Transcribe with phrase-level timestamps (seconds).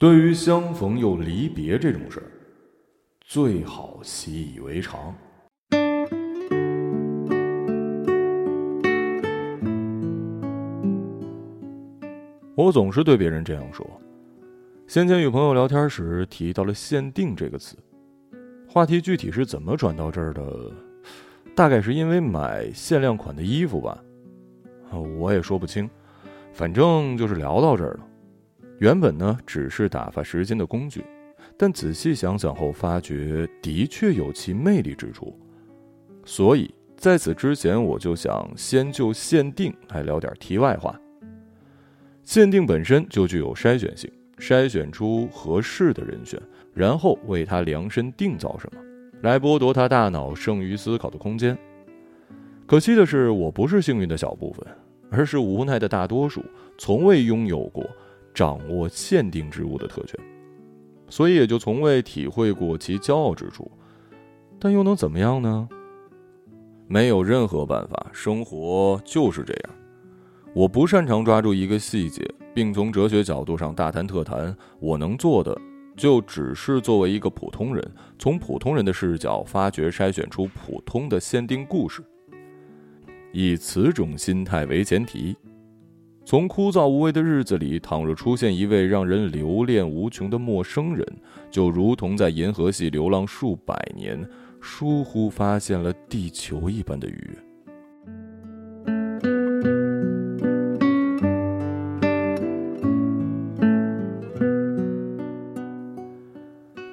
[0.00, 2.32] 对于相逢又离别这种事儿，
[3.20, 5.14] 最好习以为常。
[12.54, 13.86] 我总是对别人这样说。
[14.86, 17.76] 先前与朋友聊天时提到了“限定”这个词，
[18.66, 20.72] 话题具体是怎么转到这儿的？
[21.54, 24.02] 大概是因为买限量款的衣服吧，
[25.18, 25.90] 我也说不清，
[26.54, 28.06] 反正就是聊到这儿了。
[28.80, 31.04] 原本呢只是打发时间的工具，
[31.54, 35.38] 但仔细想想后发觉的确有其魅力之处，
[36.24, 40.98] 所以在此之前我就想先就限定来聊点题外话。
[42.22, 46.40] 限定本身就具有筛选性，筛选出合适的人选，
[46.72, 48.80] 然后为他量身定造什么。
[49.20, 51.56] 来剥夺他大脑剩余思考的空间。
[52.66, 54.66] 可惜的是，我不是幸运的小部分，
[55.10, 56.42] 而是无奈的大多数，
[56.78, 57.86] 从未拥有过
[58.40, 60.18] 掌握限定之物的特权，
[61.10, 63.70] 所以也就从未体会过其骄傲之处。
[64.58, 65.68] 但又能怎么样呢？
[66.88, 69.74] 没有任何办法，生活就是这样。
[70.54, 74.56] 我不擅长抓住一个细节，并从哲学角度上大谈特谈。
[74.78, 75.54] 我能做的。
[75.94, 82.02] 就只是作为一个普通人，从普通人的视角发掘、筛选出普通的限定故事，
[83.32, 85.36] 以此种心态为前提，
[86.30, 91.04] 从枯燥无味的日子里，倘若出现一位让人留恋无穷的陌生人，
[91.50, 94.24] 就如同在银河系流浪数百年，
[94.60, 97.36] 疏忽发现了地球一般的愉悦。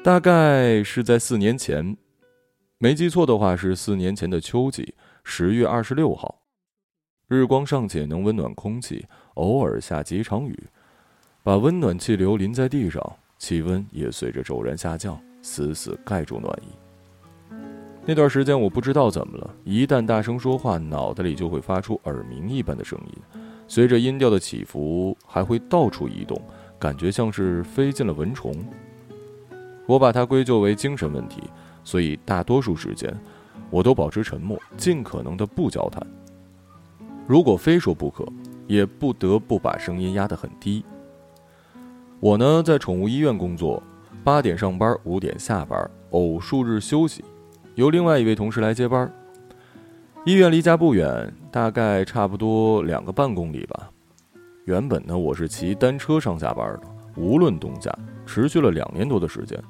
[0.04, 1.96] 大概是在四年前，
[2.80, 6.42] 没记错的话是四年前的秋季，十月二十六号，
[7.28, 10.58] 日光尚且能温暖空气，偶尔下几场雨，
[11.44, 13.02] 把温暖气流淋在地上，
[13.38, 16.68] 气温也随着骤然下降，死死盖住暖意。
[18.06, 26.42] 那段时间我不知道怎么了，一旦大声说话，脑袋里就会发出耳鸣一般的声音，随着音调的起伏，还会到处移动，
[26.80, 28.56] 感觉像是飞进了蚊虫。
[29.86, 31.44] 我把它归咎为精神问题，
[31.84, 33.14] 所以大多数时间，
[33.70, 36.02] 我都保持沉默，尽可能的不交谈。
[37.28, 38.26] 如果非说不可，
[38.68, 40.84] 也不得不把声音压得很低。
[42.22, 43.84] 我呢，在宠物医院工作，
[44.24, 47.24] 八点上班，五点下班，偶数日休息，
[47.76, 49.14] 由另外一位同事来接班。
[50.26, 53.92] 医院离家不远，大概差不多两个半公里吧。
[54.64, 56.82] 原本呢，我是骑单车上下班的，
[57.18, 57.94] 无论冬夏，
[58.26, 59.62] 持续了两年多的时间。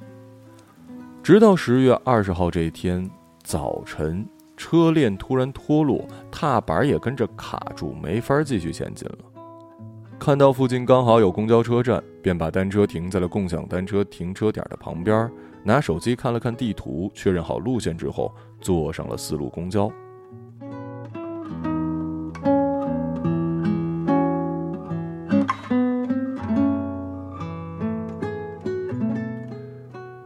[1.24, 3.10] 直到十月二十号这一天
[3.44, 4.26] 早晨，
[4.58, 9.18] 车链突然脱落，踏板也跟着卡住，没法继续前进了。
[10.20, 15.32] 看到附近刚好有公交车站，便把单车停在了共享单车停车点的旁边，
[15.64, 19.92] 拿手机看了看地图，确认好路线之后，坐上了四路公交。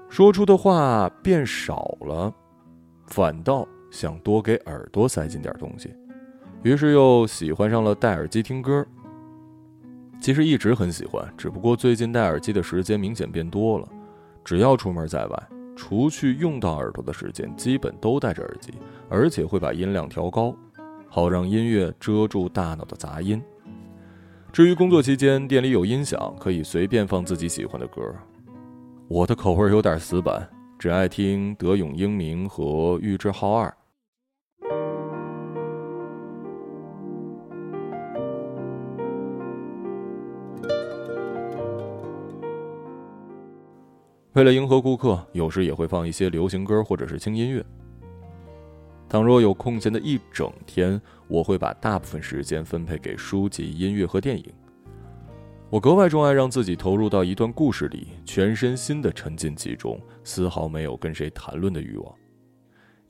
[0.10, 2.34] 说出的话变少了，
[3.08, 5.94] 反倒想多给耳朵塞进点东西，
[6.64, 8.84] 于是又喜欢上了戴耳机听歌。
[10.20, 13.88] 其实一直很喜欢，只不过最近戴耳机的时间明显变多了。
[14.44, 18.72] 只要出门在外，除去用到耳朵的时间，基本都戴着耳机，
[19.10, 20.56] 而且会把音量调高，
[21.08, 23.42] 好让音乐遮住大脑的杂音。
[24.52, 28.02] 至于工作期间店里有音响，可以随便放自己喜欢的歌。
[29.08, 30.48] 我的口味有点死板，
[30.78, 33.74] 只爱听德永英明和玉置浩二。
[44.42, 47.64] 为了迎合顾客，有时也会放一些流行歌或者是轻音乐。
[49.08, 54.52] 倘若有空闲的一整天，我会把大部分时间分配给书籍、音乐和电影。
[55.70, 62.12] 我格外钟爱让自己投入到一段故事里，全身心的沉浸其中，丝毫没有跟谁谈论的欲望。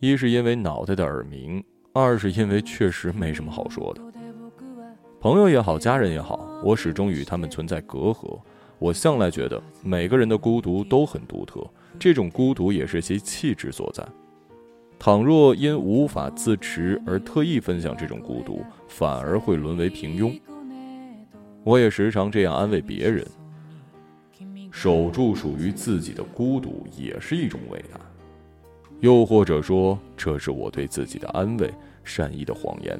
[0.02, 1.64] 一是因为脑袋的耳鸣，
[1.94, 4.02] 二是因为确实没什么好说的。
[5.22, 8.38] 朋友也好，家人也好，我始终与他们存在隔阂。
[8.82, 11.64] 我向来觉得每个人的孤独都很独特，
[12.00, 14.04] 这种孤独也是其气质所在。
[14.98, 20.36] 倘若因无法自持而特意分享这种孤独，反而会沦为平庸。
[21.64, 23.24] 我也时常这样安慰别人：
[24.72, 28.02] 守住属于自己的孤独也是一种伟大。
[29.00, 31.72] 又或者说，这是我对自己的安慰，
[32.04, 33.00] 善意的谎言。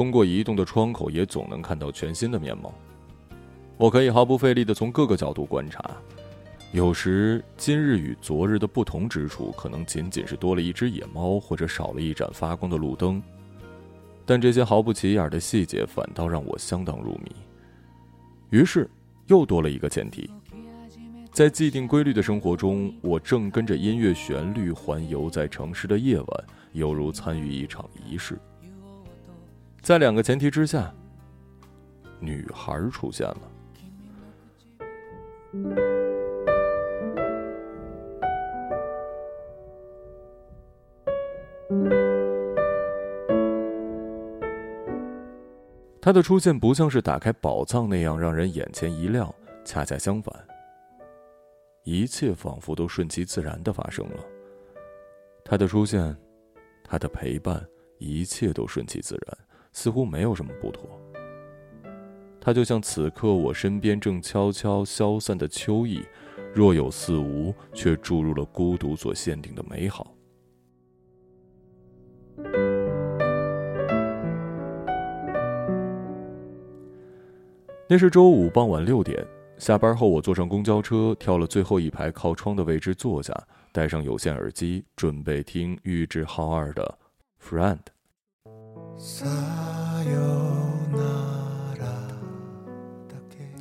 [0.00, 2.72] 通过移动的窗口也总能看到全新的面貌。
[3.76, 5.94] 我可以毫不费力地从各个角度观察。
[6.72, 13.22] 有时，今日与昨日的不同之处，可能仅仅是多了一只野猫，或者少了一盏发光的路灯。
[14.24, 17.36] 但这些毫不起眼的细节，反倒让我相当入迷。
[18.48, 18.88] 于是，
[19.26, 20.30] 又多了一个前提。
[21.30, 28.38] 在既定规律的生活中，我正跟着音乐旋律环游在城市的夜晚，犹如参与一场仪式。
[29.82, 30.94] 在两个前提之下，
[32.20, 33.40] 女孩出现了。
[46.02, 49.32] 她的出现不像是打开宝藏那样让人眼前一亮，
[49.64, 50.34] 恰恰相反。
[51.84, 54.24] 一切仿佛都顺其自然的发生了。
[55.44, 56.16] 他的出现，
[56.84, 57.66] 他的陪伴，
[57.98, 59.38] 一切都顺其自然，
[59.72, 60.88] 似乎没有什么不妥。
[62.40, 66.02] 他就像此刻我身边正悄悄消散的秋意，
[66.54, 70.14] 若有似无，却注入了孤独所限定的美好。
[77.86, 79.26] 那是周五傍晚六点。
[79.58, 83.34] 下班后，我坐上公交车，挑了最后一排靠窗的位置坐下，
[83.72, 86.98] 戴上有线耳机，准备听玉置浩二的
[87.46, 87.76] 《Friend》。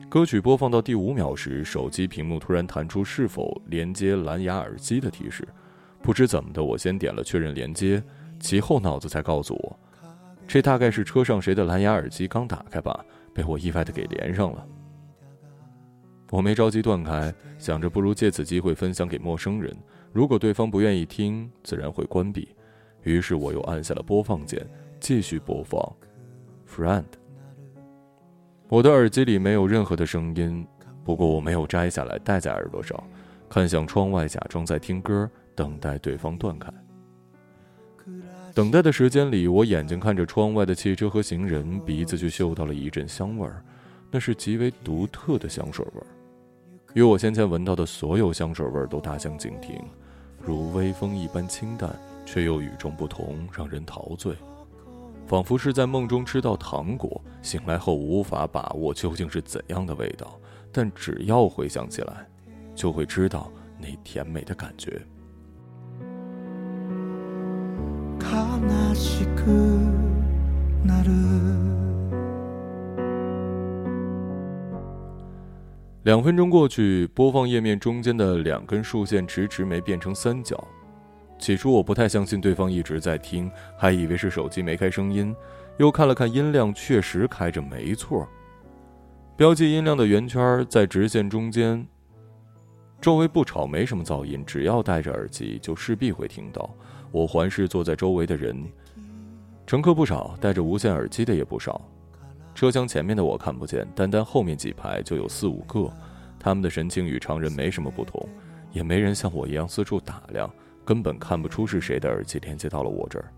[0.09, 5.47] 歌曲播放到第五秒时，手机屏幕突然弹出是否连接蓝牙耳机的提示。
[6.01, 8.03] 不知怎么的，我先点了确认连接，
[8.37, 9.79] 其后脑子才告诉我，
[10.45, 14.67] 这大概是车上谁的蓝牙耳机刚打开吧，被我意外的给连上了。
[16.31, 19.73] 我没着急断开，想着不如借此机会分享给陌生人。
[20.11, 22.49] 如果对方不愿意听，自然会关闭。
[23.03, 24.67] 于是我又按下了播放键，
[24.99, 25.81] 继续播放
[26.69, 27.01] 《Friend》。
[28.67, 30.67] 我的耳机里没有任何的声音，
[31.03, 33.01] 不过我没有摘下来戴在耳朵上，
[33.49, 36.71] 看向窗外，假装在听歌，等待对方断开。
[38.53, 43.63] 等待的时间里，我眼睛看着窗外的汽车和行人，鼻子却嗅到了一阵香味儿，
[44.11, 46.07] 那是极为独特的香水味儿。
[46.93, 49.79] 与我先前闻到的所有香水味儿都大相径庭，
[50.41, 51.89] 如微风一般清淡，
[52.25, 54.35] 却又与众不同，让人陶醉，
[55.29, 60.39] 仿佛是在梦中吃到糖果，醒来后无法把握究竟是怎样的味道，
[60.71, 62.27] 但只要回想起来，
[62.73, 64.99] 就会知道那甜美的感觉。
[76.01, 80.67] 两分钟过去，播放页面中间的两根竖线迟迟没变成三角。
[81.39, 85.33] 起初我不太相信对方一直在听，还以为是手机没开声音，
[85.77, 88.27] 又看了看音量，确实开着，没错。
[89.37, 91.87] 标记音量的圆圈在直线中间。
[92.99, 96.69] 周围不吵，没什么噪音，只要戴着耳机就势必会听到。
[97.09, 98.61] 我环视坐在周围的人，
[99.65, 101.81] 乘客不少，戴着无线耳机的也不少。
[102.53, 105.89] 车厢前面的我看不见，单单后面几排就有四五个，
[106.37, 108.27] 他们的神情与常人没什么不同，
[108.73, 110.51] 也没人像我一样四处打量，
[110.89, 113.31] 根本看不出是谁的耳机连接到了我这儿。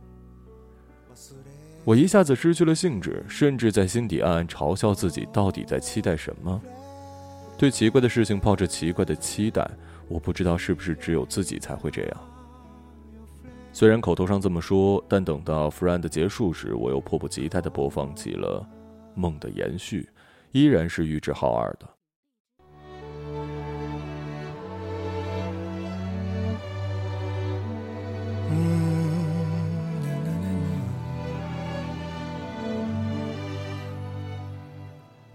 [1.84, 6.62] 我一下子失去了兴致，甚至在心底暗暗嘲笑自己，到底在期待什么？
[7.58, 9.70] 对奇怪的事情抱着奇怪的期待，
[10.08, 12.18] 我不知道是不是只有自己才会这样。
[13.74, 18.66] 虽然口头上这么说，但等到《Friend》结束时，我又迫不及待地播放起了。
[19.14, 20.08] 梦的延续，
[20.54, 22.01] 依然是玉置浩二的。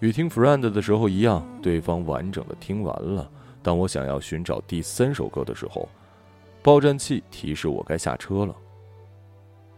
[0.00, 3.30] 与听《Friend》的时候一样，对方完整的听完了。
[3.62, 5.88] 当我想要寻找第三首歌的时候，
[6.62, 8.54] 报站器提示我该下车了。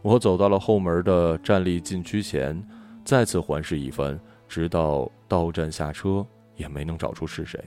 [0.03, 2.63] 我走到了后门的站立禁区前。
[3.05, 7.59] 再次环视一番，直到到站下车，也没能找出是谁。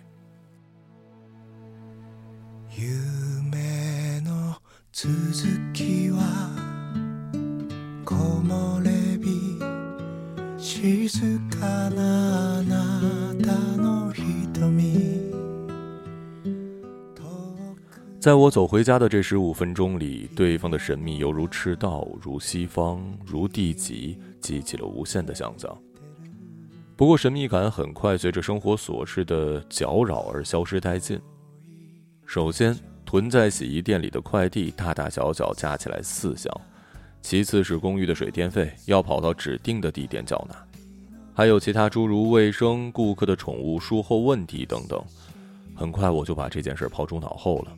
[18.20, 24.18] 在我走回家的这十五分钟里，对方的神秘犹如赤道，如西方，如地极。
[24.42, 25.78] 激起了无限的想象。
[26.96, 31.22] 不过，神秘感很快随着生活琐事的搅扰而消失殆尽。
[32.26, 36.52] 首先，囤在洗衣店里的快递大大小小加起来四箱；
[37.22, 40.56] 其次是公寓的水电费要跑到指定的地点缴纳，
[41.34, 45.02] 还有其他诸如卫生、顾客的宠物术后问题等等。
[45.76, 47.72] 很快我就把这件事抛诸脑后了。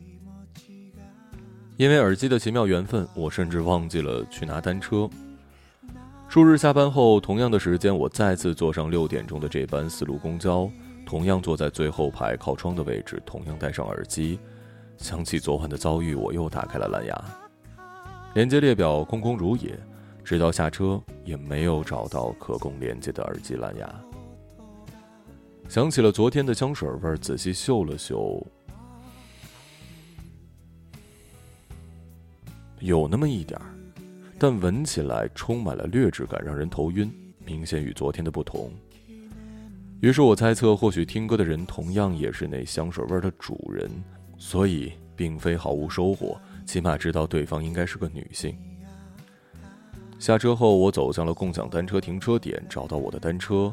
[1.76, 5.08] 因为耳机的奇妙缘分，我甚至忘记了去拿单车。
[6.28, 10.68] 数日下班后，同样的时间，我再次坐上六点钟的这班四路公交，
[11.06, 14.38] 同样坐在最后排靠窗的位置，同样戴上耳机。
[14.96, 17.24] 想起昨晚的遭遇，我又打开了蓝牙，
[18.34, 19.78] 连接列表空空如也，
[20.24, 23.94] 直到下车也没有找到可供连接的耳机蓝牙。
[25.68, 28.44] 想起了昨天的香水味，仔细嗅了嗅。
[32.80, 33.66] 有那么一点儿，
[34.38, 37.10] 但闻起来充满了劣质感，让人头晕，
[37.46, 38.70] 明显与昨天的不同。
[40.00, 43.90] 于是我猜测，或许听歌的人同样也是那香水味的主人，
[44.36, 48.54] 所以并非毫无收获，起码知道对方应该是个女性。
[50.24, 53.70] 下车后，我走向了共享单车停车点，找到我的单车。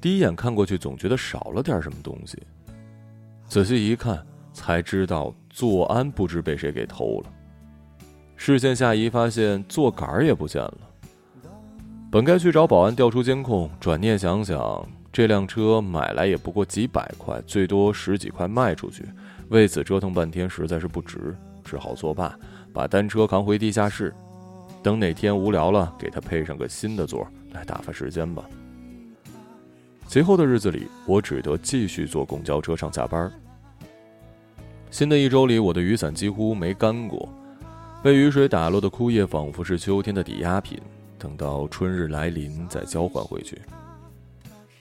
[0.00, 2.36] 第一眼看过去，总觉得少了点什么东西。
[3.46, 4.20] 仔细一看，
[4.52, 7.30] 才知道座鞍不知被谁给偷了。
[8.34, 10.78] 视线下移，发现座杆也不见了。
[12.10, 19.04] 本该去找保安调出监控，转念想想，这辆车买来也不过几百块，最多十几块卖出去，
[19.50, 22.36] 为此折腾半天实在是不值，只好作罢，
[22.72, 24.12] 把单车扛回地下室，
[24.82, 28.44] 等哪天无聊了，给他配上个新的座来打发时间吧。
[30.06, 33.30] 随后的日子里，我只得继续坐公交车上下班。
[34.90, 37.28] 新的一周里，我的雨伞几乎没干过。
[38.02, 40.80] 被雨水打落的枯叶，仿佛是秋天的抵押品，
[41.18, 43.60] 等到春日来临再交还回去。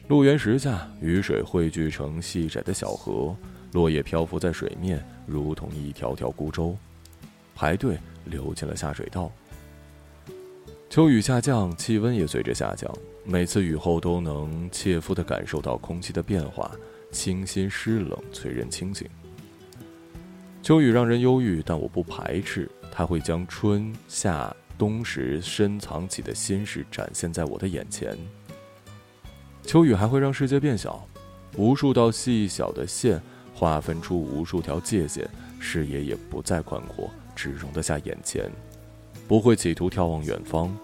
[0.07, 3.35] 路缘石下，雨水汇聚成细窄的小河，
[3.73, 6.77] 落叶漂浮在水面，如同一条条孤舟，
[7.53, 9.29] 排队流进了下水道。
[10.89, 12.89] 秋雨下降，气温也随着下降，
[13.25, 16.71] 每次雨后都能切肤地感受到空气的变化，
[17.11, 19.07] 清新湿冷，催人清醒。
[20.63, 22.69] 秋雨让人忧郁，但我不排斥。
[22.89, 28.17] 它会将春夏冬时深藏起的心事展现在我的眼前。
[29.63, 31.05] 秋雨还会让世界变小，
[31.57, 33.21] 无数道细小的线
[33.53, 35.29] 划分出无数条界限，
[35.59, 38.49] 视野也不再宽阔，只容得下眼前。
[39.27, 40.75] 不会企图眺望远方，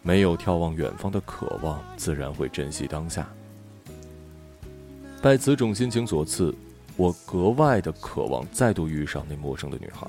[0.00, 3.28] 没有眺望远方的渴望，自然会珍惜当下。
[5.20, 6.54] 拜此种心情所赐，
[6.96, 10.08] 我格外的渴望再度遇上那陌生的女孩。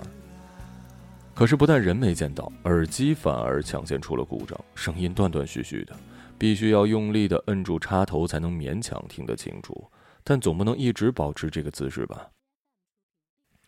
[1.35, 5.93] 可是不但人没见到，耳机反而抢先出了故障，声音断断续续的，
[6.37, 9.91] 必须要用力的摁住插头才能勉强听得清楚，
[10.23, 12.29] 但总不能一直保持这个姿势吧？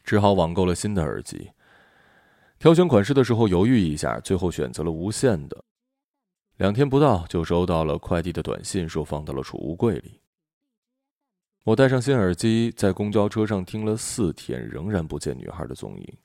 [0.03, 1.49] 只好网购了新的耳机。
[2.57, 5.63] 挑选款式的时候犹豫一下，最后选择了无线的。
[6.57, 10.19] 两天不到就收到了快递的短信，说放到了储物柜里。
[11.63, 16.17] 我戴上新耳机，在公交车上听了四天，仍然不见女孩的踪影。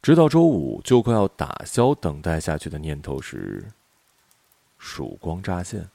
[0.00, 3.66] 直到周五就快要打消等待下去的念头时，
[4.78, 5.88] 曙光乍现。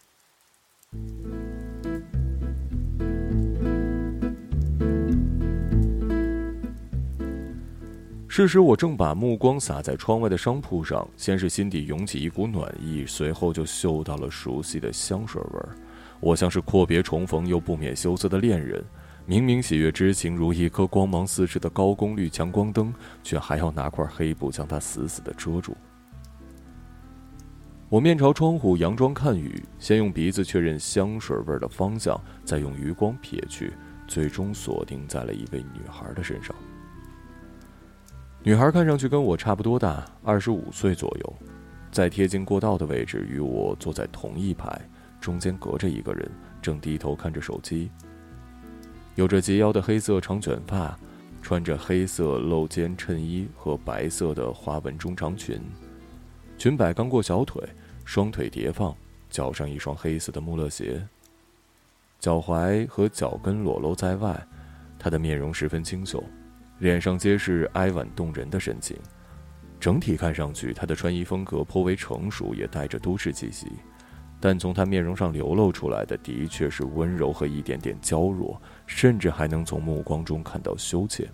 [8.38, 15.70] 这时我正把目光洒在窗外的商铺上，先是心底涌起一股暖意，随后就嗅到了熟悉的香水味儿。
[16.20, 18.84] 我像是阔别重逢又不免羞涩的恋人。
[19.26, 25.74] 明明喜悦之情如一颗光芒四射的高功率强光灯，却还要拿块黑布将它死死的遮住。
[27.88, 33.72] 我面朝窗户，佯装看雨，先用鼻子确认香水味的方向，再用余光瞥去，
[34.06, 36.54] 最终锁定在了一位女孩的身上。
[38.46, 41.34] 女孩看上去跟我差不多大，二十五岁左右，
[41.92, 44.80] 在贴近过道的位置，与我坐在同一排，
[45.20, 46.30] 中间隔着一个人，
[46.62, 47.90] 正低头看着手机。
[49.16, 50.96] 有着及腰的黑色长卷发，
[51.42, 55.60] 穿着黑色露肩衬衣和白色的花纹中长裙，
[56.56, 57.60] 裙摆刚过小腿，
[58.04, 58.96] 双腿叠放，
[59.28, 61.04] 脚上一双黑色的穆勒鞋。
[62.20, 64.48] 脚踝和脚跟裸露在外，
[65.00, 66.24] 她的面容十分清秀，
[66.80, 68.98] 脸上皆是哀婉动人的神情。
[69.80, 73.68] 整体看上去，他的穿衣风格颇为成熟，也带着都市气息。
[74.40, 81.28] 但从他面容上流露出来的，的确是温柔和一点点娇弱，甚至还能从目光中看到羞怯。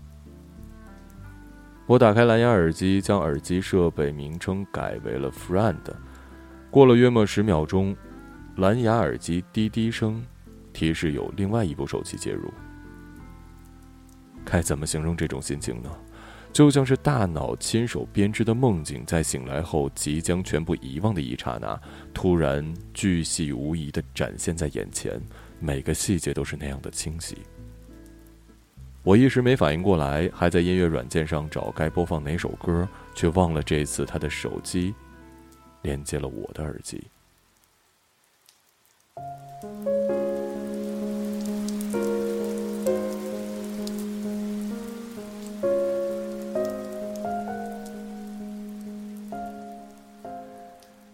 [1.88, 5.76] 我打开蓝牙耳机，将耳机设备名称改为了 “friend”。
[6.70, 7.96] 过了约莫十秒钟，
[8.58, 10.24] 蓝牙耳机滴滴声
[10.72, 12.50] 提示有另外一部手机接入。
[14.44, 15.90] 该怎么形容这种心情呢？
[16.54, 21.80] 就像是大脑亲手编织的梦境，在醒来后即将全部遗忘的一刹那，
[22.14, 22.62] 突然
[22.94, 25.18] 巨细无遗地展现在眼前，
[25.60, 27.38] 每个细节都是那样的清晰。
[29.02, 34.94] 我一时没反应过来，还在音乐软件上找该播放哪首歌，却忘了这次他的手机
[35.84, 37.02] 连接了我的耳机。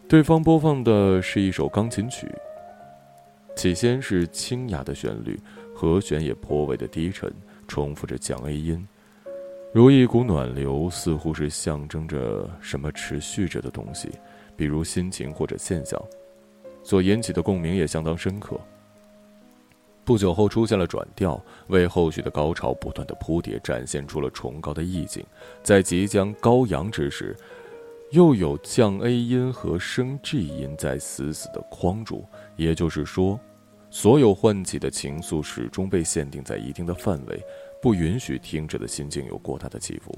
[0.09, 2.33] 对方播放的是一首钢琴曲，
[3.57, 5.37] 起先是清雅的旋律，
[5.75, 7.29] 和弦也颇为的低沉，
[7.67, 8.87] 重复着降 A 音，
[9.73, 14.09] 如一股暖流，似乎是象征着什么持续着的东西，
[14.55, 16.01] 比如心情或者现象，
[16.83, 18.57] 所引起的共鸣也相当深刻。
[20.05, 21.37] 不久后出现了转调，
[21.67, 25.21] 为后续的高潮不断的铺叠，展现出了崇高的意境，
[25.61, 27.35] 在即将高扬之时。
[28.11, 32.23] 又有降 A 音和升 G 音在死死的框住，
[32.55, 33.37] 也就是说，
[33.89, 37.43] 所有唤起的情愫始终被限定在一定的范围，
[37.81, 40.17] 不允许听者的心境有过大的起伏。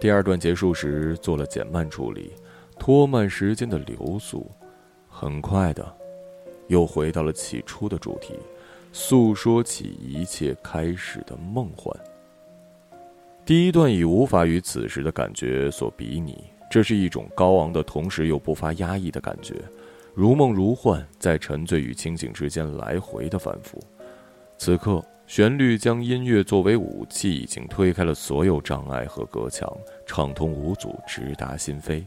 [0.00, 2.32] 第二段结束时做了减慢处理，
[2.80, 4.50] 拖慢时间的流速，
[5.06, 5.96] 很快的，
[6.66, 8.34] 又回到了起初的主题，
[8.92, 11.96] 诉说起一切开始的梦幻。
[13.50, 16.38] 第一段已无法与此时的感觉所比拟，
[16.70, 19.56] 这是一种高昂的同时又不乏压抑的感觉，
[20.14, 23.82] 如梦如幻，在沉醉与清醒之间来回的反复。
[24.56, 29.68] 此刻，旋律将音乐作为武器，已经推开了所有障碍和隔墙，
[30.06, 32.04] 畅通无阻，直达心扉。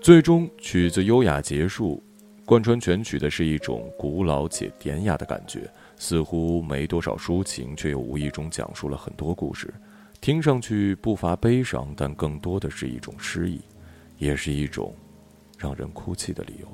[0.00, 2.00] 最终，曲子优雅结束，
[2.44, 5.68] 贯穿全曲的是一种古老且典雅的感觉。
[5.96, 9.72] 似乎没多少抒情，却又无意中讲述了很多故事，
[10.20, 13.60] 听上去不乏悲伤，但更多的是一种诗意，
[14.18, 14.94] 也是一种
[15.58, 16.68] 让人哭泣的理由。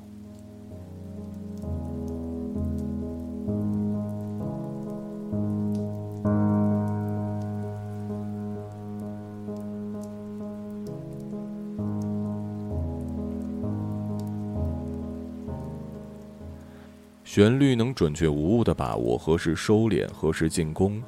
[17.32, 21.02] 旋律能准确无误的把握何时收敛，何时进攻。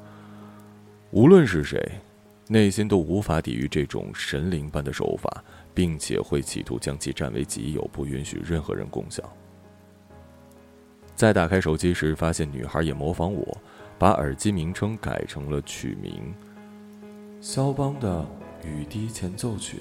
[1.11, 1.79] 无论是谁，
[2.47, 9.23] 内心都无法抵御这种神灵般的手法，并且会企图将其占为己有，不允许任何人共享。
[11.15, 13.55] 在打开手机时，发现女孩也模仿我，
[13.99, 16.33] 把耳机名称改成了曲名——
[17.39, 18.25] 肖邦的
[18.67, 19.77] 《雨滴前奏曲》。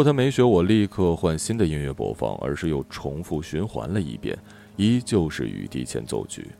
[0.00, 4.34] 过他没学我立刻换新的音乐播放，而是又重复循环了一遍，
[4.76, 6.52] 依旧是雨滴前奏曲。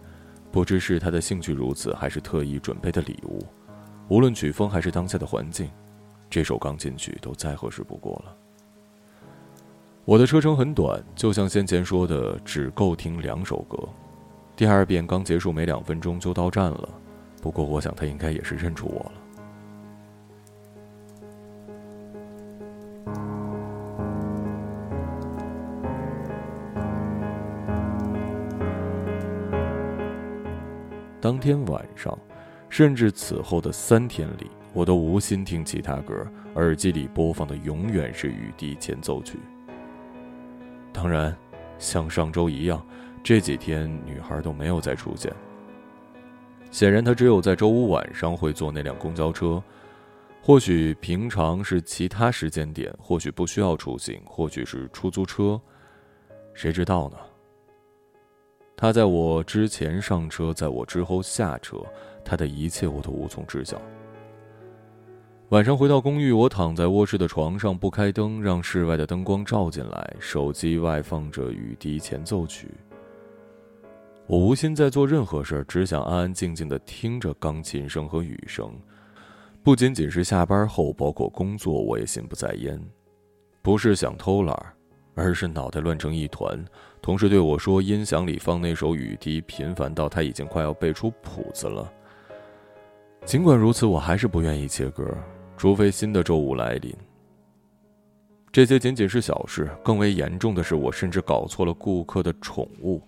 [0.52, 3.46] 不知是他的兴趣如此，还是特意准备的礼物。
[4.08, 5.70] 无论曲风还是当下的环境，
[6.28, 8.36] 这首钢琴曲都再合适不过了。
[10.04, 13.78] 我的车程很短，就像先前说的，只够听两首歌。
[14.54, 16.86] 第二遍刚结束没两分钟就到站了，
[17.40, 19.12] 不过我想他应该也是认出我了。
[31.30, 32.18] 当天晚上，
[32.68, 39.38] 甚至此后的三天里，我都无心听其他歌，耳机里播放的永远是《雨滴前奏曲》。
[40.92, 41.36] 当然，
[41.78, 42.84] 像上周一样，
[43.22, 45.32] 这几天女孩都没有再出现。
[46.72, 49.62] 显然，她只有在周五晚上会坐那辆公交车，
[50.42, 55.60] 或许平常是其他时间点，或许不需要出行，或许是出租车，
[56.54, 57.16] 谁知道呢？
[58.80, 61.76] 他在我之前上车，在我之后下车，
[62.24, 63.78] 他的一切我都无从知晓。
[65.50, 70.16] 晚上回到公寓，我躺在卧室的床上，不开灯，让室外的灯光照进来。
[70.18, 72.68] 手机外放着《雨滴前奏曲》。
[74.26, 78.72] 我无心再做任何事儿只想安安静静的听着钢琴声和雨声。
[79.62, 82.80] 不仅仅是下班后，包括工作，我也心不在焉。
[83.60, 84.74] 不是想偷懒，
[85.20, 86.64] 而是脑袋乱成一团。
[87.02, 91.92] 同事对我说：“音响里放那首雨滴，频繁到他已经快要背出谱子了。”
[93.24, 95.06] 尽管如此，我还是不愿意切歌，
[95.56, 96.94] 除非新的周五来临。
[98.50, 103.02] 这些仅仅是小事，更为严重的是，我甚至搞错了顾客的宠物。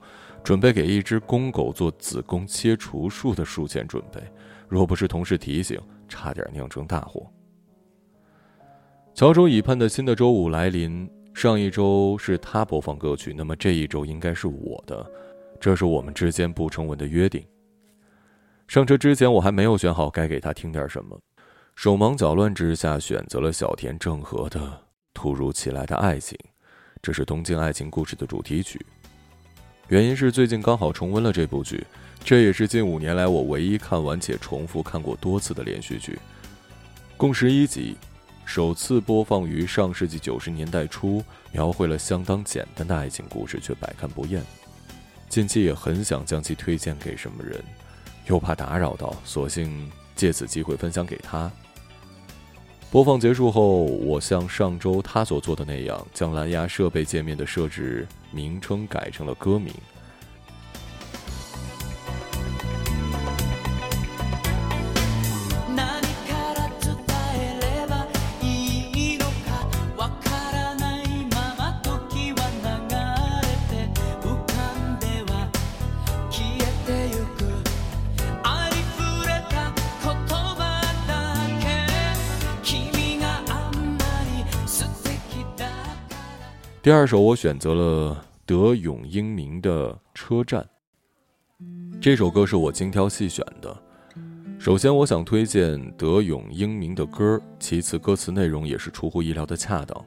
[0.45, 4.21] 准备给一只公狗做子宫切除术的术前准备。
[4.69, 7.25] 若不是同事提醒，差点酿成大祸。
[9.15, 11.09] 翘首以盼的新的周五来临。
[11.35, 15.05] 上一周是他播放歌曲，那么这一周应该是我的，
[15.59, 17.45] 这是我们之间不成文的约定。
[18.69, 21.19] 上车之前，我还没有选好该给他听点什么，
[21.75, 24.61] 手忙脚乱之下选择了小田正和的
[25.15, 26.39] 《突如其来的爱情》，
[27.03, 28.85] 这是《东京爱情故事》的主题曲。
[29.89, 31.85] 原因是最近刚好重温了这部剧，
[32.23, 36.19] 这也是近五年来我唯一看完且重复看过多次的连续剧，
[37.17, 37.97] 共十一集。
[38.55, 44.43] 首次播放于上世纪九十年代初，描绘了相当简单的爱情故事，却百看不厌。
[45.27, 47.59] 近期也很想将其推荐给什么人，
[48.27, 51.51] 又怕打扰到，索性借此机会分享给他。
[52.91, 59.73] 播放结束后，我像上周他所做的那样，将蓝牙设备界面的设置名称改成了歌名。
[86.83, 90.61] 第二首，我选择了德永英明的《车站》。
[92.01, 93.83] 这首歌是我精挑细选的。
[94.59, 100.05] 首先，我想推荐德永英明的歌；其次，歌词内容也是出乎意料的恰当。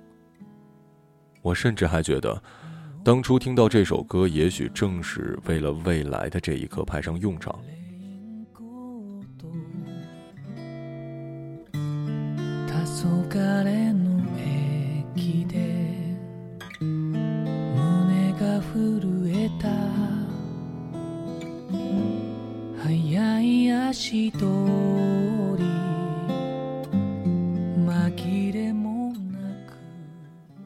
[1.41, 2.43] 我甚至还觉得，
[3.05, 7.57] 当初听到这首歌，也许正是为了未来的这一刻派上用场。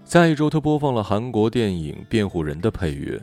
[0.05, 3.15] 下一周，他播放了韩国电影《辩护人》的配乐，《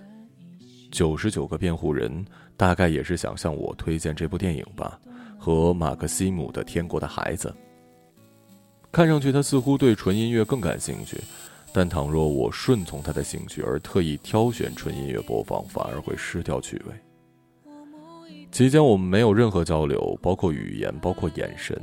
[0.91, 2.11] 九十九个辩护人》
[2.57, 4.99] 大概也是想向我推荐这部电影吧，
[5.37, 7.49] 和马克西姆的《天国的孩子》。
[8.93, 11.21] 看上去他似乎对纯音乐更感兴趣，
[11.73, 17.06] 但倘若我顺从他的兴趣而特意挑选纯音乐播放，反而会失掉趣味。
[18.57, 21.79] 期间我们没有任何交流，包括语言，包括眼神。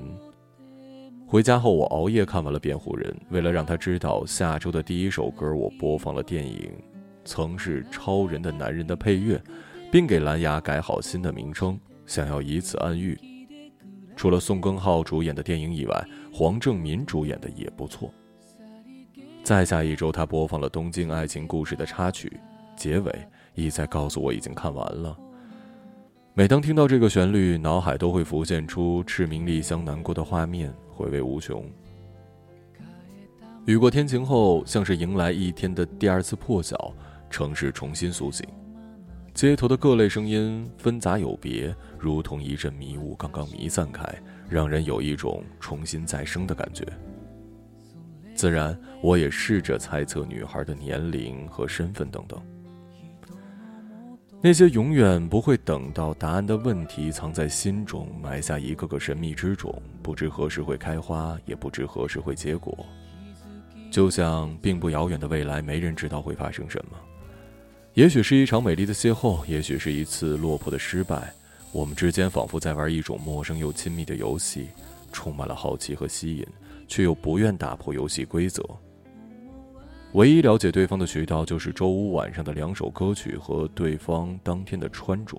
[1.27, 6.71] 回家后，我熬夜看完了《辩护人》，为了让他知道下周的第一首歌，我播放了电影
[7.23, 9.39] 《曾是超人的男人》的配乐，
[9.91, 13.15] 并给蓝牙改好新的名称，想要以此暗喻。
[14.15, 18.11] 除了宋根浩主演的电影以外，黄正民主演的也不错。
[19.43, 22.35] 再下一周，他播放了《东京爱情故事》的插曲，
[22.75, 23.13] 结尾
[23.53, 25.15] 意在告诉我已经看完了。
[26.35, 31.63] 每当听到这个旋律，脑海都会浮现出赤名丽香难过的画面，回味无穷。
[33.65, 36.91] 雨过天晴后，像是迎来一天的第二次破晓，
[37.29, 38.47] 城市重新苏醒，
[39.35, 44.03] 街头的各类声音纷杂有别，如同一阵迷雾刚刚弥散开，
[44.49, 46.83] 让人有一种重新再生的感觉。
[48.33, 52.41] 自然，我也试着猜测女孩的年龄和身份等等。
[54.45, 62.85] 那些永远不会等到答案的问题，藏在心中，埋下一个个神秘之种，不知何时会开花，也不知何时会结果。
[63.89, 66.97] 就像并不遥远的未来，没人知道会发生什么。
[67.93, 71.33] 也许是一场美丽的邂逅，也许是一次落魄的失败。
[71.71, 74.67] 我们之间仿佛在玩一种陌生又亲密的游戏，
[75.13, 76.45] 充满了好奇和吸引，
[76.89, 78.61] 却又不愿打破游戏规则。
[80.13, 85.37] 唯一了解对方的渠道，就是周五晚上的两首歌曲和对方当天的穿着。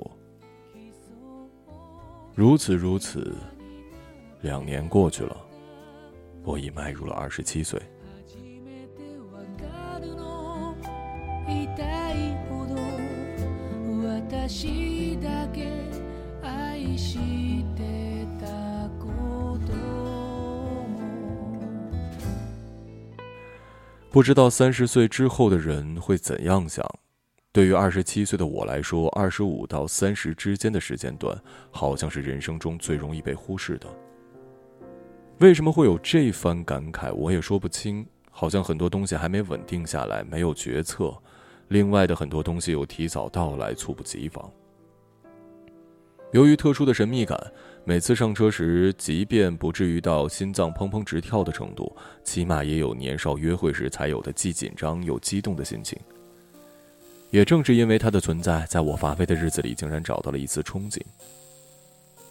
[2.35, 3.33] 如此如此，
[4.43, 5.37] 两年过去了，
[6.43, 7.81] 我已迈入了二十七岁。
[24.15, 26.89] 不知道三十岁之后的人会怎样想。
[27.51, 31.37] 对于二十七岁的我来说，二十五到三十之间的时间段，
[31.73, 33.89] 好像是人生中最容易被忽视的。
[35.41, 38.07] 为什么会有这番感慨，我也说不清。
[38.31, 41.09] 好像很多东西还没稳定下来，没有决策；
[41.67, 44.49] 另外的很多东西又提早到来，猝不及防。
[46.31, 47.53] 由于特殊的神秘感，
[47.87, 55.99] 每次上车时，即便不至于到心脏砰砰直跳的程度，起码也有年少约会时才有的既紧张又激动的心情。
[57.31, 60.99] 也正是因为他的存在，在我乏味的日子里，竟然找到了一丝憧憬。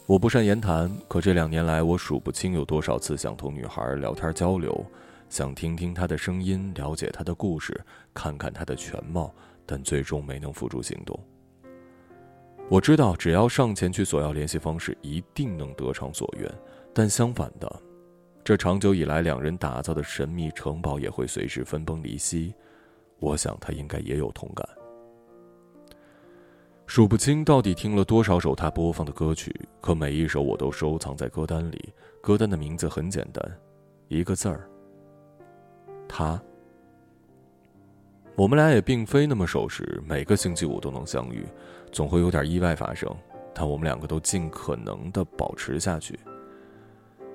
[0.07, 4.83] 我不善言谈，可这两年来，我数不清有多少次想同女孩聊天交流，
[5.29, 7.79] 想听听她的声音，了解她的故事，
[8.11, 9.31] 看看她的全貌，
[9.67, 11.19] 但最终没能付诸行动。
[12.69, 16.51] 我知道，只要上前去索要联系方式，一定能得偿所愿。
[16.91, 17.81] 但相反的，
[18.43, 22.53] 这长久以来两人打造的神秘城堡也会随时分崩离析。
[23.19, 24.67] 我想他应该也有同感。
[26.87, 31.93] 数不清到底听了多少首他播放的歌曲，可每一首我都收藏在歌单里。
[32.21, 33.59] 歌单的名字很简单，
[34.07, 34.67] 一个字儿。
[36.07, 36.41] 他。
[38.35, 41.45] 我们俩也并非那么熟识，每个星期五都能相遇，
[41.93, 43.09] 总会有点意外发生，
[43.53, 46.19] 但我们两个都尽可能的保持下去。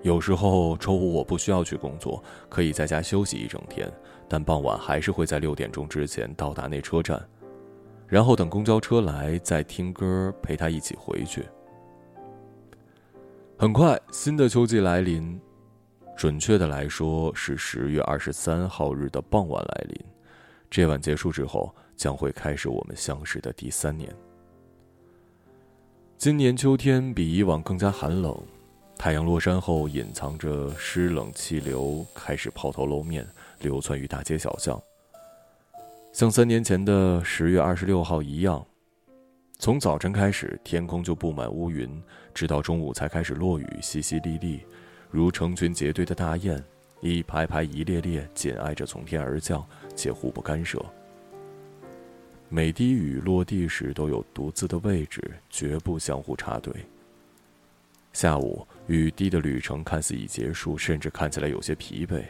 [0.02, 3.90] 有时候周五我不需要去工作，可以在家休息一整天，
[4.28, 7.24] 但傍晚还是会在六点钟之前到达那车站。
[8.06, 11.46] 然后等公交车来，再听歌陪他一起回去。
[13.58, 15.40] 很快，新的秋季来临，
[16.16, 20.04] 准确的来说是十月二十三号日的傍晚来临。
[20.70, 24.14] 这晚结束之后，将会开始我们相识的第三年。
[26.18, 28.36] 今年秋天比以往更加寒冷，
[28.98, 33.24] 太阳落山后，隐藏着湿冷气流开始抛头露面，
[33.60, 34.82] 流窜于大街小巷。
[36.12, 38.66] 像三年前的十月二十六号一样，
[39.60, 41.88] 从早晨开始，天空就布满乌云，
[42.34, 44.58] 直到中午才开始落雨，淅淅沥沥，
[45.12, 46.60] 如成群结队的大雁，
[47.00, 50.84] 一排排、一列列，紧挨着从天而降，且互不干涉。
[52.50, 56.72] 每滴雨落地时都有独自的位置，绝不相互插队。
[58.14, 62.24] 下午，雨滴的旅程看似已结束，甚至看起来有些疲惫，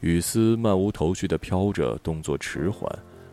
[0.00, 2.86] 雨丝漫无头绪地飘着，动作迟缓。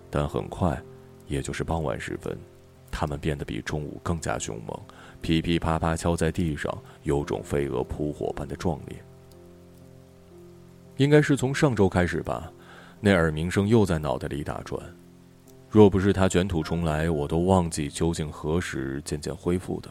[0.09, 0.81] 但很快，
[1.27, 2.35] 也就是傍晚时分，
[2.89, 4.79] 它们变得比中午更加凶猛，
[5.21, 8.97] 噼噼啪啪敲在地上，有种飞蛾扑火般的壮烈。
[10.97, 12.51] 应该是从上周开始吧，
[13.01, 14.81] 那耳鸣声又在脑袋里打转。
[15.69, 19.89] 若不是他卷土重来，我都忘记究竟何时渐渐恢复的。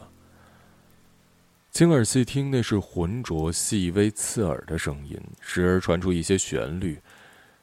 [1.71, 7.01] 轻耳细听，那是浑浊、细微、刺耳的声音，时而传出一些旋律，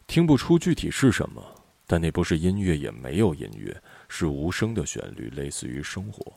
[0.07, 1.43] 听不出具体是什么。
[1.89, 6.33] 但那不是音乐，也没有音乐，是无声的旋律，类似于生活。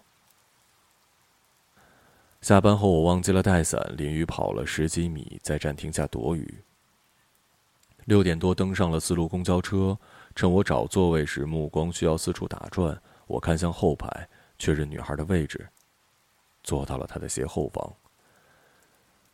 [2.42, 6.64] 下班后，我忘记了带伞，淋雨跑了十几米，在站停下躲雨。
[8.06, 9.98] 六点多登上了四路公交车，
[10.40, 12.98] 趁我找座位时，目光需要四处打转，
[13.28, 15.68] 我看向后排，确认女孩的位置，
[16.64, 17.94] 坐到了她的斜后方。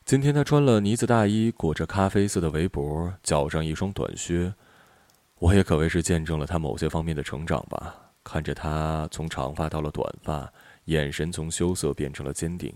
[0.04, 4.52] 今天她穿了呢子大衣，裹着咖啡色的围脖，脚上一双短靴。
[5.38, 7.96] 我也可谓是见证了她某些方面的成长吧。
[8.24, 10.52] 看着她从长发到了短发，
[10.86, 12.76] 眼神从羞涩变成了坚定。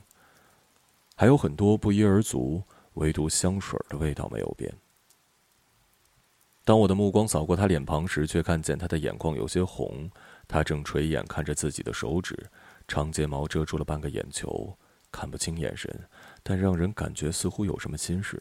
[1.15, 2.61] 还有很多不一而足，
[2.93, 4.71] 唯独香水的味道没有变。
[6.69, 10.08] 当我的目光扫过他脸庞时，却看见他的眼眶有些红。
[10.47, 12.38] 他正垂眼看着自己的手指，
[12.88, 14.77] 长睫毛遮住了半个眼球，
[15.12, 15.91] 看不清眼神，
[16.43, 18.39] 但让人感觉似乎有什么心事。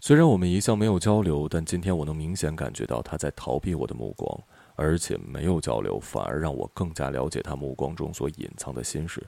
[0.00, 4.42] 虽然我们一向没有交流，但今天我能明显感觉到他在逃避我的目光，
[4.74, 9.24] 而且没有交流反而让我更加了解他目光中所隐藏的心事。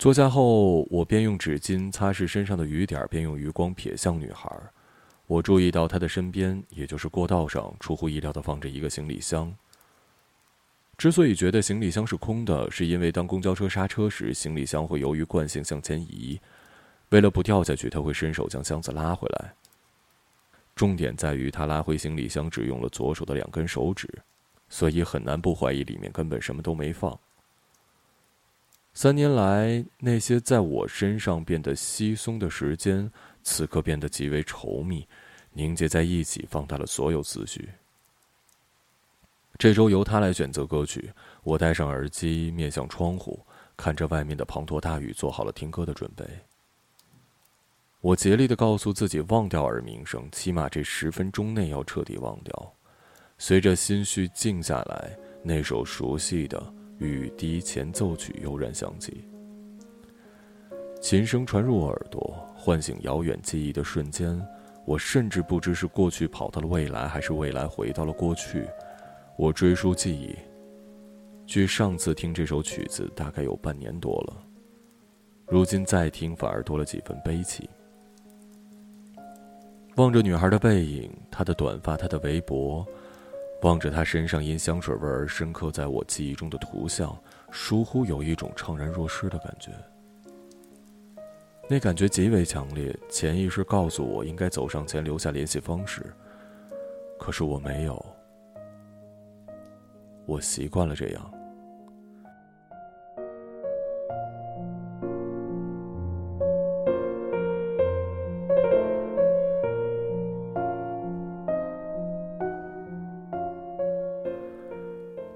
[0.00, 4.50] 坐下后，我边用纸巾擦拭身上的雨点，边用余光瞥向女孩。
[5.30, 9.54] 我注意到他的身边，也就是过道上，出乎意料的放着一个行李箱。
[10.98, 16.40] 之所以觉得行李箱是空的，是因为当公交车刹车时，行李箱会由于惯性向前移。
[17.10, 19.54] 为了不掉下去，他会伸手将箱子拉回来。
[20.74, 24.08] 重点在于，他拉回行李箱只用了左手的两根手指，
[24.68, 27.16] 所以很难不怀疑里面根本什么都没放。
[28.92, 33.08] 三年来，那些在我身上变得稀松的时间，
[33.44, 35.06] 此刻变得极为稠密，
[35.52, 37.68] 凝结在一起，放大了所有思绪。
[39.58, 43.38] 这周由他来选择歌曲，我戴上耳机，面向窗户，
[43.76, 46.24] 看着外面的滂沱大雨，做好了听歌的准备。
[48.00, 52.72] 我竭力的告诉自己忘掉耳鸣声，起码这十分钟内要彻底忘掉。
[53.36, 59.24] 随着心绪静下来，那首熟悉的雨滴前奏曲悠然响起。
[61.02, 64.40] 琴声传入耳朵，唤醒遥远记忆的瞬间，
[64.90, 68.66] 我甚至不知是过去跑到了未来，还是未来回到了过去。
[69.36, 70.36] 我追溯记忆，
[71.46, 74.36] 距上次听这首曲子大概有半年多了，
[75.46, 77.70] 如今再听反而多了几分悲戚。
[79.94, 82.84] 望着女孩的背影，她的短发，她的围脖，
[83.62, 87.16] 望着她身上因香水味而深刻在我记忆中的图像，
[87.52, 89.70] 疏忽有一种怅然若失的感觉。
[91.72, 96.04] 那感觉极为强烈，潜意识告诉我应该走上前留下联系方式，
[97.16, 98.04] 可是我没有。
[100.26, 101.32] 我习惯了这样。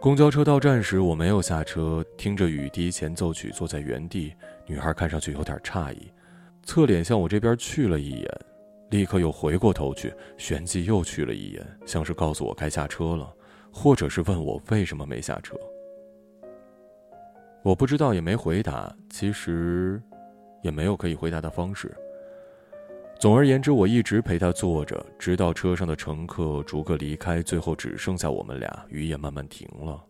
[0.01, 4.35] 公交车到站时，我没有下车，听着雨滴前奏曲，坐在原地。
[4.67, 6.11] 女孩看上去有点诧异，
[6.65, 8.29] 侧脸向我这边去了一眼，
[8.91, 13.33] 立刻又回过头去，旋即又去了一眼，像是告诉我该下车了，
[13.73, 15.57] 或者是问我为什么没下车。
[17.63, 18.95] 我不知道，也没回答。
[19.09, 20.03] 其实，
[20.63, 21.95] 也没有可以回答的方式。
[23.19, 28.85] 总而言之，我一直陪他坐着，直到车上的乘客逐个离开，最后只剩下我们俩。
[28.89, 30.05] 雨也慢慢停了。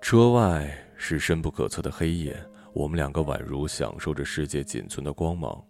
[0.00, 2.36] 车外是深不可测的黑夜，
[2.74, 5.62] 我们两个宛如享受着世界仅存的光芒。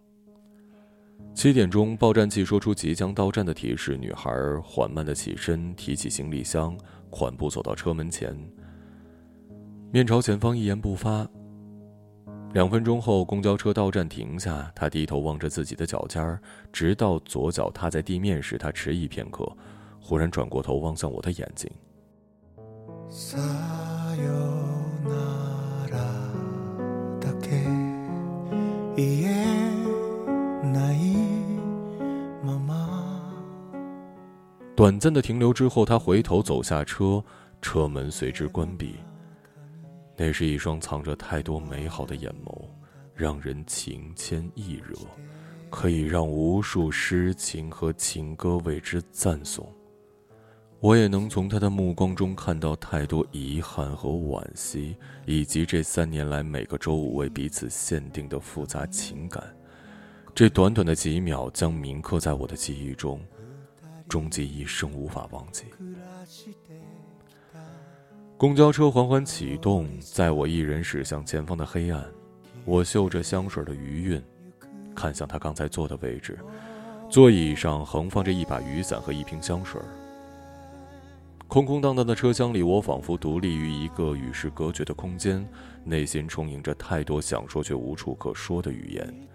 [1.35, 3.95] 七点钟，报站器说出即将到站的提示。
[3.95, 4.31] 女孩
[4.63, 6.75] 缓慢的起身，提起行李箱，
[7.11, 8.35] 缓步走到车门前，
[9.91, 11.27] 面朝前方，一言不发。
[12.53, 16.41] 两分钟后，公交车到站停下，她低头望着自己的脚尖儿，
[16.73, 19.45] 直到左脚踏在地面时，她迟疑片刻，
[20.01, 21.69] 忽然转过头望向我的眼睛。
[34.75, 37.23] 短暂的停留之后，他回头走下车，
[37.61, 38.95] 车门随之关闭。
[40.17, 42.65] 那是一双藏着太多美好的眼眸，
[43.13, 44.97] 让人情牵意惹，
[45.69, 49.65] 可以让无数诗情和情歌为之赞颂。
[50.81, 59.41] 我也能从他的目光中看到太多遗憾和惋惜，以及这三年来每个周五为彼此限定的复杂情感。
[60.33, 63.21] 这短短的几秒将铭刻在我的记忆中，
[64.07, 65.65] 终极一生无法忘记。
[68.37, 72.05] 公交车缓缓启动，在我一人驶向前方的黑暗，
[72.65, 74.21] 我嗅着香水的余韵，
[74.93, 76.37] 看向他刚才坐的位置，
[77.09, 79.81] 座椅上横放着一把雨伞和一瓶香水。
[81.47, 85.47] 空空荡荡的车厢里，我仿佛独立于一个与世隔绝的空间，
[85.83, 89.27] 内心充盈着太多想说却无处可说的语言。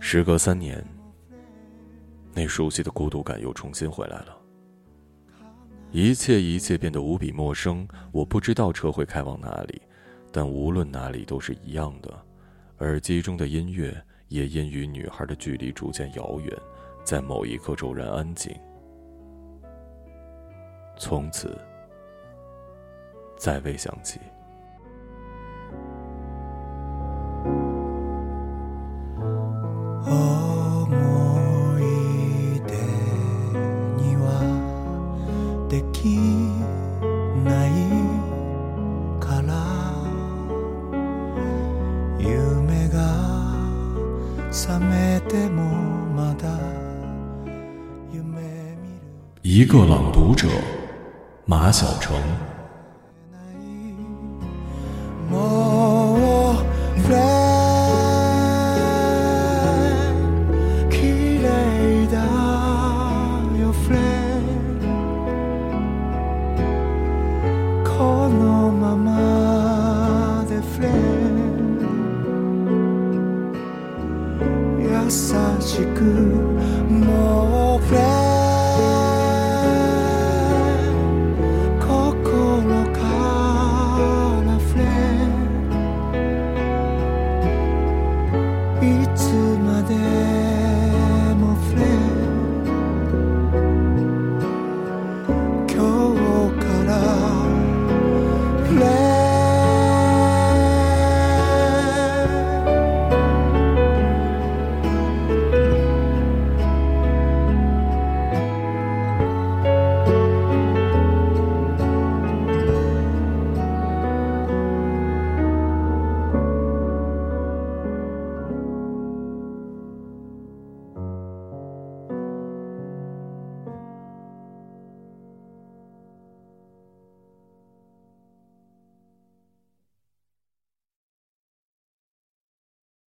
[0.00, 0.84] 时隔三年，
[2.32, 4.36] 那熟悉的孤独感又重新回来了。
[5.92, 9.82] 一切一切变得无比陌生，我不知道车会开往哪里，
[10.30, 12.26] 但无论哪里都是一样的。
[12.78, 16.56] 耳机中的音乐也因与女孩的距离逐渐遥远，
[17.04, 18.56] 在某一刻骤然安静，
[20.96, 21.58] 从此
[23.36, 24.20] 再未响起。